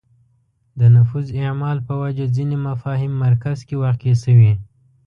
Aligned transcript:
د 0.79 0.81
نفوذ 0.95 1.27
اعمال 1.43 1.77
په 1.87 1.93
وجه 2.01 2.25
ځینې 2.35 2.57
مفاهیم 2.67 3.13
مرکز 3.23 3.57
کې 3.67 3.75
واقع 3.83 4.13
شوې 4.23 4.53